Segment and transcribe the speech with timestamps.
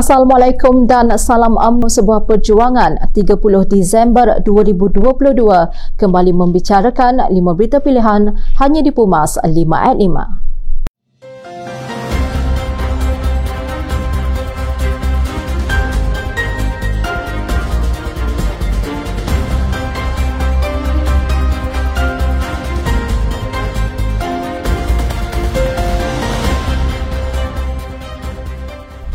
[0.00, 3.36] Assalamualaikum dan salam UMNO sebuah perjuangan 30
[3.68, 5.36] Disember 2022
[6.00, 10.49] kembali membicarakan lima berita pilihan hanya di Pumas 5 at 5.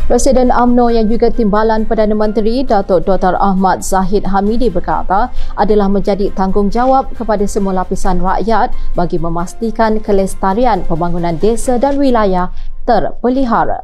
[0.06, 3.34] Presiden AMNO yang juga timbalan Perdana Menteri Datuk Dr.
[3.42, 11.34] Ahmad Zahid Hamidi berkata adalah menjadi tanggungjawab kepada semua lapisan rakyat bagi memastikan kelestarian pembangunan
[11.42, 12.54] desa dan wilayah
[12.86, 13.82] terpelihara.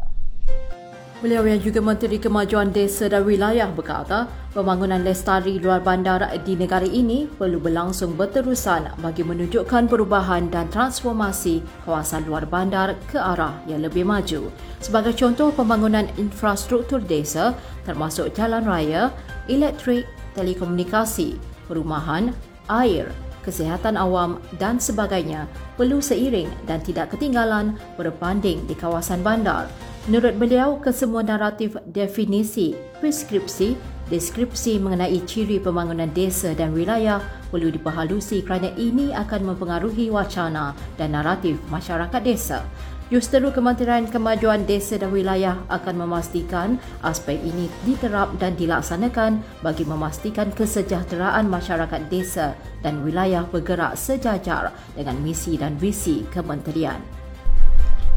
[1.19, 6.85] Beliau yang juga Menteri Kemajuan Desa dan Wilayah berkata, pembangunan lestari luar bandar di negara
[6.85, 13.81] ini perlu berlangsung berterusan bagi menunjukkan perubahan dan transformasi kawasan luar bandar ke arah yang
[13.81, 14.53] lebih maju.
[14.85, 17.57] Sebagai contoh pembangunan infrastruktur desa
[17.89, 19.09] termasuk jalan raya,
[19.49, 20.05] elektrik,
[20.37, 22.37] telekomunikasi, perumahan,
[22.69, 23.09] air,
[23.43, 29.67] kesihatan awam dan sebagainya perlu seiring dan tidak ketinggalan berbanding di kawasan bandar.
[30.11, 37.23] Menurut beliau, kesemua naratif definisi, preskripsi, deskripsi mengenai ciri pembangunan desa dan wilayah
[37.53, 42.65] perlu diperhalusi kerana ini akan mempengaruhi wacana dan naratif masyarakat desa.
[43.13, 50.49] Justeru Kementerian Kemajuan Desa dan Wilayah akan memastikan aspek ini diterap dan dilaksanakan bagi memastikan
[50.49, 57.22] kesejahteraan masyarakat desa dan wilayah bergerak sejajar dengan misi dan visi kementerian.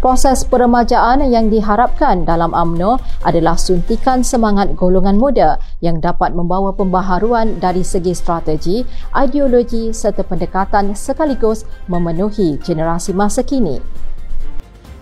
[0.05, 7.57] Proses peremajaan yang diharapkan dalam AMNO adalah suntikan semangat golongan muda yang dapat membawa pembaharuan
[7.57, 8.85] dari segi strategi,
[9.17, 13.81] ideologi serta pendekatan sekaligus memenuhi generasi masa kini.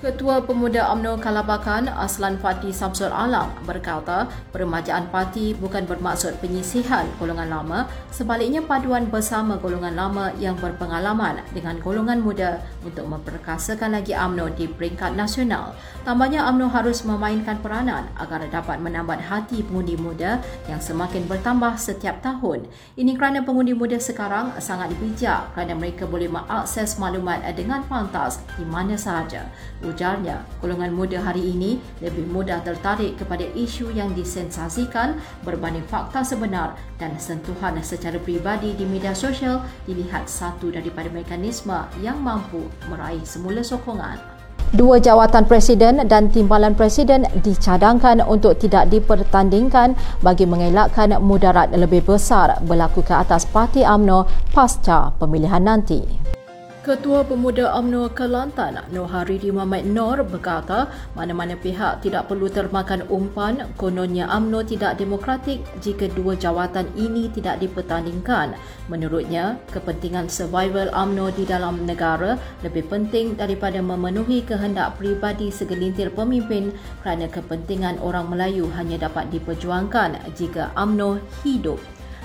[0.04, 7.48] Ketua Pemuda UMNO Kalabakan Aslan Fatih Samsul Alam berkata peremajaan parti bukan bermaksud penyisihan golongan
[7.48, 14.52] lama sebaliknya paduan bersama golongan lama yang berpengalaman dengan golongan muda untuk memperkasakan lagi UMNO
[14.60, 15.72] di peringkat nasional.
[16.04, 22.20] Tambahnya UMNO harus memainkan peranan agar dapat menambat hati pengundi muda yang semakin bertambah setiap
[22.20, 22.68] tahun.
[23.00, 28.68] Ini kerana pengundi muda sekarang sangat bijak kerana mereka boleh mengakses maklumat dengan pantas di
[28.68, 29.48] mana sahaja.
[29.94, 36.74] Ujarnya, golongan muda hari ini lebih mudah tertarik kepada isu yang disensasikan berbanding fakta sebenar
[36.98, 43.62] dan sentuhan secara pribadi di media sosial dilihat satu daripada mekanisme yang mampu meraih semula
[43.62, 44.18] sokongan.
[44.74, 49.94] Dua jawatan presiden dan timbalan presiden dicadangkan untuk tidak dipertandingkan
[50.26, 54.26] bagi mengelakkan mudarat lebih besar berlaku ke atas parti AMNO
[54.58, 56.02] pasca pemilihan nanti.
[56.84, 59.08] Ketua Pemuda UMNO Kelantan, Nur
[59.56, 66.36] Muhammad Nur berkata mana-mana pihak tidak perlu termakan umpan kononnya UMNO tidak demokratik jika dua
[66.36, 68.60] jawatan ini tidak dipertandingkan.
[68.92, 72.36] Menurutnya, kepentingan survival UMNO di dalam negara
[72.68, 80.36] lebih penting daripada memenuhi kehendak pribadi segelintir pemimpin kerana kepentingan orang Melayu hanya dapat diperjuangkan
[80.36, 81.80] jika UMNO hidup.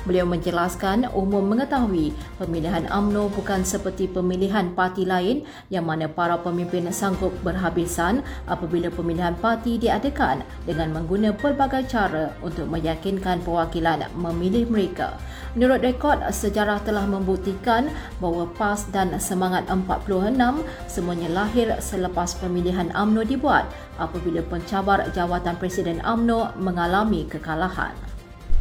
[0.09, 6.89] Beliau menjelaskan umum mengetahui pemilihan AMNO bukan seperti pemilihan parti lain yang mana para pemimpin
[6.89, 15.21] sanggup berhabisan apabila pemilihan parti diadakan dengan menggunakan pelbagai cara untuk meyakinkan perwakilan memilih mereka.
[15.53, 20.41] Menurut rekod, sejarah telah membuktikan bahawa PAS dan Semangat 46
[20.89, 23.69] semuanya lahir selepas pemilihan AMNO dibuat
[24.01, 28.08] apabila pencabar jawatan Presiden AMNO mengalami kekalahan.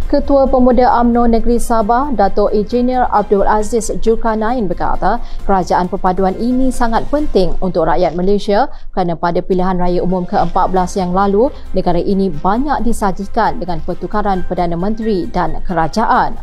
[0.07, 7.03] Ketua Pemuda AMNO Negeri Sabah, Dato' Engineer Abdul Aziz Julkarnain berkata, kerajaan perpaduan ini sangat
[7.11, 12.87] penting untuk rakyat Malaysia kerana pada pilihan raya umum ke-14 yang lalu, negara ini banyak
[12.87, 16.39] disajikan dengan pertukaran Perdana Menteri dan kerajaan.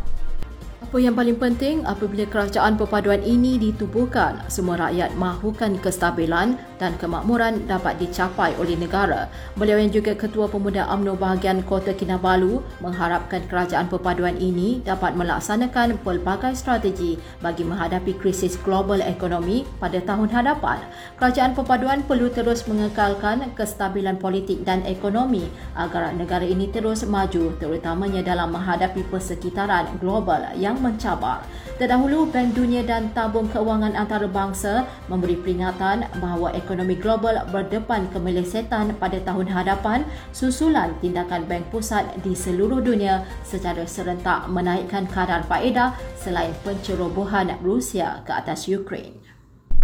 [0.85, 7.67] Apa yang paling penting apabila kerajaan perpaduan ini ditubuhkan, semua rakyat mahukan kestabilan dan kemakmuran
[7.67, 9.31] dapat dicapai oleh negara.
[9.55, 15.99] Beliau yang juga Ketua Pemuda UMNO bahagian Kota Kinabalu mengharapkan kerajaan perpaduan ini dapat melaksanakan
[16.03, 20.83] pelbagai strategi bagi menghadapi krisis global ekonomi pada tahun hadapan.
[21.15, 25.47] Kerajaan perpaduan perlu terus mengekalkan kestabilan politik dan ekonomi
[25.79, 31.43] agar negara ini terus maju terutamanya dalam menghadapi persekitaran global yang mencabar.
[31.75, 39.19] Terdahulu, Bank Dunia dan Tabung Keuangan Antarabangsa memberi peringatan bahawa ekonomi global berdepan kemelesetan pada
[39.19, 46.55] tahun hadapan susulan tindakan Bank Pusat di seluruh dunia secara serentak menaikkan kadar faedah selain
[46.63, 49.34] pencerobohan Rusia ke atas Ukraine.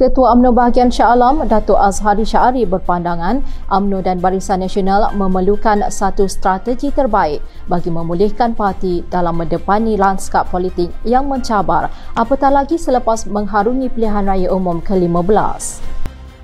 [0.01, 6.25] Ketua UMNO Bahagian Shah Alam, Datuk Azhari Syari berpandangan UMNO dan Barisan Nasional memerlukan satu
[6.25, 7.37] strategi terbaik
[7.69, 14.49] bagi memulihkan parti dalam mendepani lanskap politik yang mencabar apatah lagi selepas mengharungi pilihan raya
[14.49, 15.85] umum ke-15.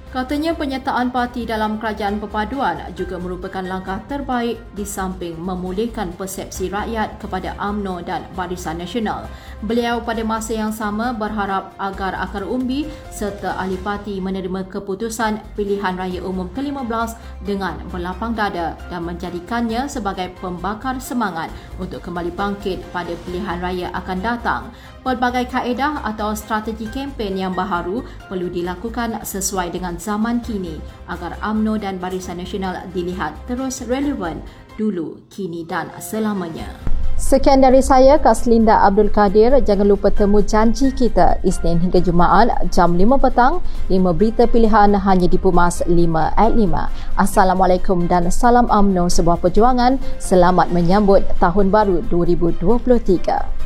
[0.07, 7.19] Katanya penyertaan parti dalam kerajaan perpaduan juga merupakan langkah terbaik di samping memulihkan persepsi rakyat
[7.19, 9.27] kepada AMNO dan Barisan Nasional.
[9.57, 15.97] Beliau pada masa yang sama berharap agar akar umbi serta ahli parti menerima keputusan pilihan
[15.97, 21.49] raya umum ke-15 dengan berlapang dada dan menjadikannya sebagai pembakar semangat
[21.81, 24.61] untuk kembali bangkit pada pilihan raya akan datang.
[25.01, 30.77] Pelbagai kaedah atau strategi kempen yang baharu perlu dilakukan sesuai dengan zaman kini
[31.09, 34.37] agar AMNO dan Barisan Nasional dilihat terus relevan
[34.77, 36.96] dulu, kini dan selamanya.
[37.17, 39.49] Sekian dari saya, Kaslinda Abdul Kadir.
[39.65, 43.57] Jangan lupa temu janji kita Isnin hingga Jumaat jam 5 petang.
[43.89, 45.97] 5 berita pilihan hanya di Pumas 5
[46.37, 47.17] at 5.
[47.17, 49.97] Assalamualaikum dan salam UMNO sebuah perjuangan.
[50.21, 53.56] Selamat menyambut Tahun Baru 2023.